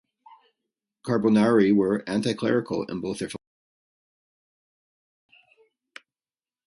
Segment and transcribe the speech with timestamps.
[1.05, 3.37] The Carbonari were anti-clerical in both their philosophy
[5.29, 6.07] and programme.